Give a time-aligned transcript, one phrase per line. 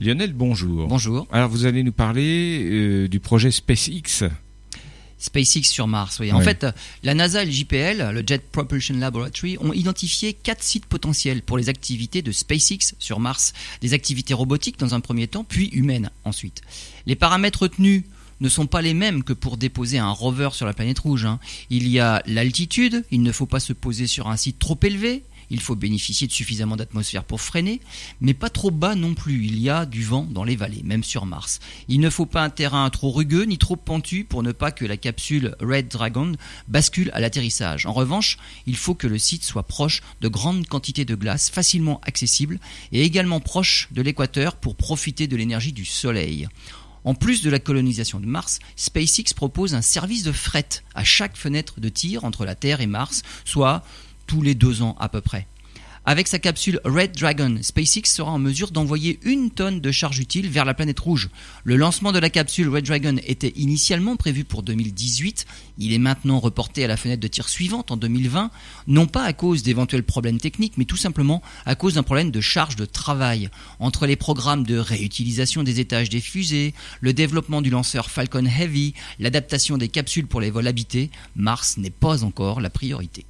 [0.00, 0.88] Lionel, bonjour.
[0.88, 1.26] Bonjour.
[1.30, 4.24] Alors vous allez nous parler euh, du projet SpaceX.
[5.18, 6.32] SpaceX sur Mars, oui.
[6.32, 6.66] En fait,
[7.02, 11.58] la NASA et le JPL, le Jet Propulsion Laboratory, ont identifié quatre sites potentiels pour
[11.58, 13.52] les activités de SpaceX sur Mars.
[13.82, 16.62] Des activités robotiques dans un premier temps, puis humaines ensuite.
[17.04, 18.04] Les paramètres retenus
[18.40, 21.26] ne sont pas les mêmes que pour déposer un rover sur la planète rouge.
[21.26, 21.38] hein.
[21.68, 25.24] Il y a l'altitude, il ne faut pas se poser sur un site trop élevé,
[25.50, 27.80] il faut bénéficier de suffisamment d'atmosphère pour freiner,
[28.20, 31.04] mais pas trop bas non plus, il y a du vent dans les vallées, même
[31.04, 31.60] sur Mars.
[31.88, 34.84] Il ne faut pas un terrain trop rugueux ni trop pentu pour ne pas que
[34.84, 36.32] la capsule Red Dragon
[36.68, 37.86] bascule à l'atterrissage.
[37.86, 42.00] En revanche, il faut que le site soit proche de grandes quantités de glace facilement
[42.04, 42.58] accessibles
[42.92, 46.48] et également proche de l'équateur pour profiter de l'énergie du Soleil.
[47.04, 51.36] En plus de la colonisation de Mars, SpaceX propose un service de fret à chaque
[51.36, 53.82] fenêtre de tir entre la Terre et Mars, soit
[54.30, 55.48] tous les deux ans à peu près.
[56.04, 60.48] Avec sa capsule Red Dragon, SpaceX sera en mesure d'envoyer une tonne de charge utile
[60.48, 61.30] vers la planète rouge.
[61.64, 65.46] Le lancement de la capsule Red Dragon était initialement prévu pour 2018.
[65.78, 68.52] Il est maintenant reporté à la fenêtre de tir suivante en 2020,
[68.86, 72.40] non pas à cause d'éventuels problèmes techniques, mais tout simplement à cause d'un problème de
[72.40, 73.50] charge de travail.
[73.80, 78.94] Entre les programmes de réutilisation des étages des fusées, le développement du lanceur Falcon Heavy,
[79.18, 83.26] l'adaptation des capsules pour les vols habités, Mars n'est pas encore la priorité.